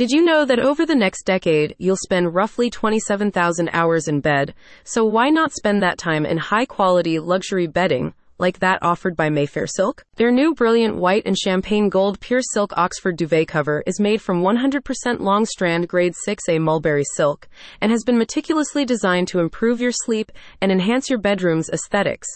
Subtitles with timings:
[0.00, 4.54] Did you know that over the next decade, you'll spend roughly 27,000 hours in bed?
[4.82, 8.14] So why not spend that time in high quality luxury bedding?
[8.38, 10.02] Like that offered by Mayfair Silk?
[10.16, 14.40] Their new brilliant white and champagne gold pure silk Oxford duvet cover is made from
[14.40, 17.46] 100% long strand grade 6A mulberry silk
[17.82, 20.32] and has been meticulously designed to improve your sleep
[20.62, 22.26] and enhance your bedroom's aesthetics.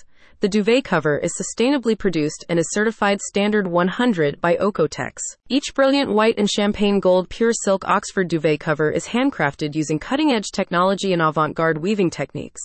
[0.44, 5.22] The duvet cover is sustainably produced and is certified standard 100 by Oeko-Tex.
[5.48, 10.32] Each brilliant white and champagne gold pure silk Oxford duvet cover is handcrafted using cutting
[10.32, 12.60] edge technology and avant garde weaving techniques.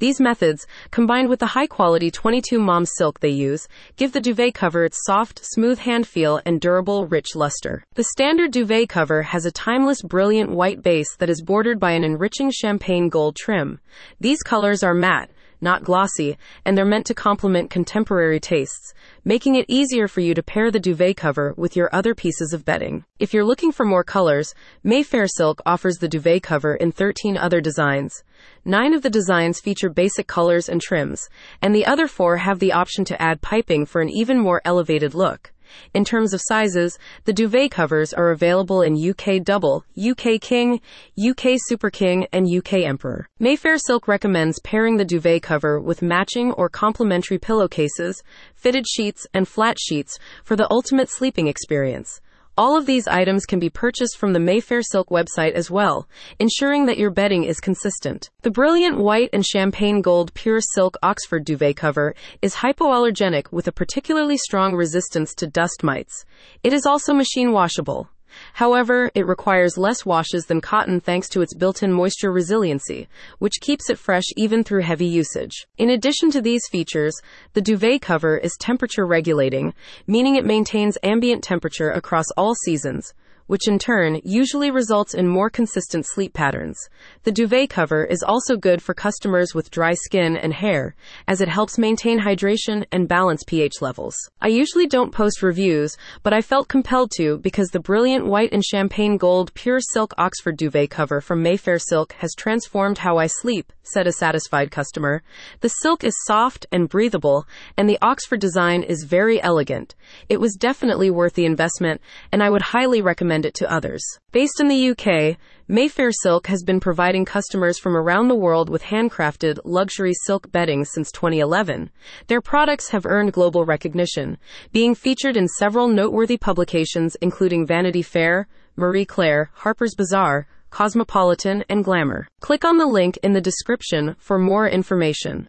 [0.00, 4.54] These methods, combined with the high quality 22 momme silk they use, give the duvet
[4.54, 7.84] cover its soft, smooth hand feel and durable, rich luster.
[7.94, 12.02] The standard duvet cover has a timeless, brilliant white base that is bordered by an
[12.02, 13.78] enriching champagne gold trim.
[14.18, 15.30] These colors are matte
[15.60, 20.42] not glossy, and they're meant to complement contemporary tastes, making it easier for you to
[20.42, 23.04] pair the duvet cover with your other pieces of bedding.
[23.18, 27.60] If you're looking for more colors, Mayfair Silk offers the duvet cover in 13 other
[27.60, 28.22] designs.
[28.64, 31.28] Nine of the designs feature basic colors and trims,
[31.60, 35.14] and the other four have the option to add piping for an even more elevated
[35.14, 35.52] look.
[35.94, 40.80] In terms of sizes, the duvet covers are available in UK Double, UK King,
[41.18, 43.28] UK Super King, and UK Emperor.
[43.38, 48.22] Mayfair Silk recommends pairing the duvet cover with matching or complementary pillowcases,
[48.54, 52.20] fitted sheets, and flat sheets for the ultimate sleeping experience.
[52.60, 56.06] All of these items can be purchased from the Mayfair Silk website as well,
[56.38, 58.28] ensuring that your bedding is consistent.
[58.42, 63.72] The brilliant white and champagne gold pure silk Oxford duvet cover is hypoallergenic with a
[63.72, 66.26] particularly strong resistance to dust mites.
[66.62, 68.10] It is also machine washable.
[68.54, 73.60] However, it requires less washes than cotton thanks to its built in moisture resiliency, which
[73.60, 75.66] keeps it fresh even through heavy usage.
[75.78, 77.14] In addition to these features,
[77.52, 79.74] the duvet cover is temperature regulating,
[80.06, 83.14] meaning it maintains ambient temperature across all seasons
[83.50, 86.78] which in turn usually results in more consistent sleep patterns.
[87.24, 90.94] The duvet cover is also good for customers with dry skin and hair,
[91.26, 94.14] as it helps maintain hydration and balance pH levels.
[94.40, 98.64] I usually don't post reviews, but I felt compelled to because the brilliant white and
[98.64, 103.72] champagne gold pure silk Oxford duvet cover from Mayfair Silk has transformed how I sleep,
[103.82, 105.24] said a satisfied customer.
[105.58, 109.96] The silk is soft and breathable, and the Oxford design is very elegant.
[110.28, 112.00] It was definitely worth the investment,
[112.30, 114.02] and I would highly recommend recommend it to others.
[114.32, 118.82] Based in the UK, Mayfair Silk has been providing customers from around the world with
[118.82, 121.90] handcrafted luxury silk bedding since 2011.
[122.26, 124.36] Their products have earned global recognition,
[124.72, 128.46] being featured in several noteworthy publications including Vanity Fair,
[128.76, 132.28] Marie Claire, Harper's Bazaar, Cosmopolitan, and Glamour.
[132.40, 135.48] Click on the link in the description for more information.